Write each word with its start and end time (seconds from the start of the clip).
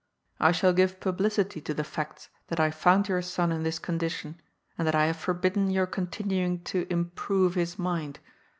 I 0.39 0.51
shall 0.51 0.73
give 0.73 0.99
publicity 0.99 1.61
to 1.61 1.75
the 1.75 1.83
facts 1.83 2.29
that 2.47 2.59
I 2.59 2.71
found 2.71 3.07
your 3.07 3.21
son 3.21 3.51
in 3.51 3.61
this 3.61 3.77
condition 3.77 4.41
and 4.75 4.87
that 4.87 4.95
I 4.95 5.05
have 5.05 5.17
forbidden 5.17 5.69
your 5.69 5.85
continuing 5.85 6.63
to 6.63 6.87
'improve 6.89 7.53
his 7.53 7.77
mind.' 7.77 8.17